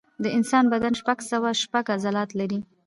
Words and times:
د 0.23 0.25
انسان 0.37 0.63
بدن 0.73 0.93
شپږ 1.01 1.19
سوه 1.31 1.49
شپږ 1.63 1.85
عضلات 1.95 2.29
لري. 2.39 2.59